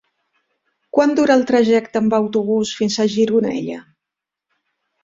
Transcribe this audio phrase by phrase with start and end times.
[0.97, 3.81] Quant dura el trajecte en autobús fins a Gironella?